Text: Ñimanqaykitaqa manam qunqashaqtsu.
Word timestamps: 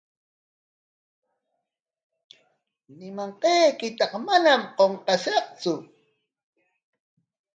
Ñimanqaykitaqa 2.97 4.17
manam 4.27 4.61
qunqashaqtsu. 4.77 5.73